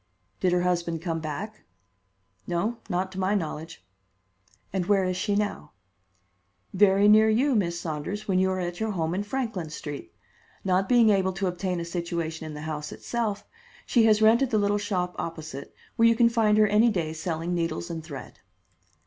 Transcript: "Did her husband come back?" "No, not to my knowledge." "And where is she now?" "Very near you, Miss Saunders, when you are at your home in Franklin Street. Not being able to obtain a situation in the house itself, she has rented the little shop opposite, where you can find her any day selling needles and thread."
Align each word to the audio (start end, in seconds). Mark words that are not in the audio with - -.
"Did 0.39 0.51
her 0.51 0.63
husband 0.63 0.99
come 0.99 1.19
back?" 1.19 1.61
"No, 2.47 2.79
not 2.89 3.11
to 3.11 3.19
my 3.19 3.35
knowledge." 3.35 3.85
"And 4.73 4.87
where 4.87 5.03
is 5.03 5.15
she 5.15 5.35
now?" 5.35 5.73
"Very 6.73 7.07
near 7.07 7.29
you, 7.29 7.53
Miss 7.53 7.79
Saunders, 7.79 8.27
when 8.27 8.39
you 8.39 8.49
are 8.49 8.59
at 8.59 8.79
your 8.79 8.93
home 8.93 9.13
in 9.13 9.21
Franklin 9.21 9.69
Street. 9.69 10.11
Not 10.63 10.89
being 10.89 11.11
able 11.11 11.33
to 11.33 11.45
obtain 11.45 11.79
a 11.79 11.85
situation 11.85 12.47
in 12.47 12.55
the 12.55 12.61
house 12.61 12.91
itself, 12.91 13.45
she 13.85 14.05
has 14.05 14.23
rented 14.23 14.49
the 14.49 14.57
little 14.57 14.79
shop 14.79 15.15
opposite, 15.19 15.71
where 15.97 16.07
you 16.07 16.15
can 16.15 16.29
find 16.29 16.57
her 16.57 16.65
any 16.65 16.89
day 16.89 17.13
selling 17.13 17.53
needles 17.53 17.91
and 17.91 18.03
thread." 18.03 18.39